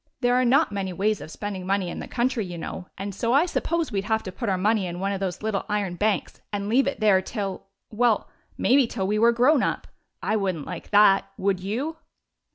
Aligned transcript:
There 0.21 0.33
are 0.33 0.43
not 0.43 0.71
many 0.71 0.91
ways 0.93 1.21
of 1.21 1.29
spending 1.29 1.63
money 1.67 1.87
in 1.91 1.99
the 1.99 2.07
country, 2.07 2.43
you 2.43 2.57
know, 2.57 2.87
and 2.97 3.13
so 3.13 3.33
I 3.33 3.45
suppose 3.45 3.91
we 3.91 4.01
'd 4.01 4.05
have 4.05 4.23
to 4.23 4.31
put 4.31 4.49
our 4.49 4.57
money 4.57 4.87
in 4.87 4.99
one 4.99 5.11
of 5.11 5.19
those 5.19 5.43
little 5.43 5.63
iron 5.69 5.95
hanks 6.01 6.41
and 6.51 6.67
leave 6.67 6.87
it 6.87 6.99
there 6.99 7.21
till— 7.21 7.67
well, 7.91 8.27
maybe 8.57 8.87
till 8.87 9.05
we 9.05 9.19
were 9.19 9.31
grown 9.31 9.61
up. 9.61 9.85
I 10.23 10.37
would 10.37 10.55
n't 10.55 10.65
like 10.65 10.89
that. 10.89 11.25
Would 11.37 11.59
you 11.59 11.97